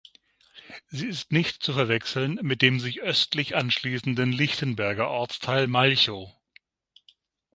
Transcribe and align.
Sie 0.87 1.05
ist 1.09 1.31
nicht 1.31 1.61
zu 1.61 1.73
verwechseln 1.73 2.39
mit 2.41 2.63
dem 2.63 2.79
sich 2.79 3.03
östlich 3.03 3.55
anschließenden 3.55 4.31
Lichtenberger 4.31 5.07
Ortsteil 5.07 5.67
Malchow. 5.67 6.35